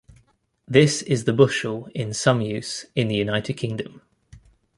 This 0.67 1.03
is 1.03 1.25
the 1.25 1.31
bushel 1.31 1.85
in 1.93 2.11
some 2.11 2.41
use 2.41 2.87
in 2.95 3.07
the 3.07 3.13
United 3.13 3.53
Kingdom. 3.53 4.01